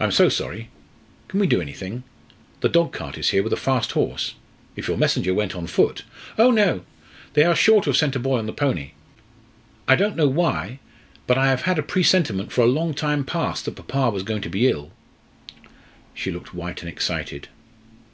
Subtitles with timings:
[0.00, 0.70] "I am so sorry!
[1.28, 2.02] Can we do anything?
[2.62, 4.34] The dogcart is here with a fast horse.
[4.74, 6.02] If your messenger went on foot"
[6.36, 6.80] "Oh, no!
[7.34, 8.90] they are sure to have sent the boy on the pony.
[9.86, 10.80] I don't know why,
[11.28, 14.42] but I have had a presentiment for a long time past that papa was going
[14.42, 14.90] to be ill."
[16.12, 17.46] She looked white and excited.